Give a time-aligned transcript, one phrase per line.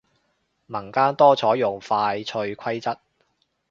[0.65, 2.97] 民間多採用快脆規則